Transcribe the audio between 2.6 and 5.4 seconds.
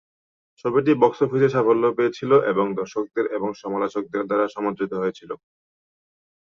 দর্শকদের এবং সমালোচকদের দ্বারা সমাদৃত হয়েছিল।